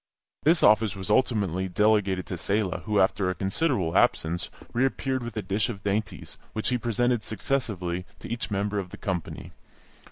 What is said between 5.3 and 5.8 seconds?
a dish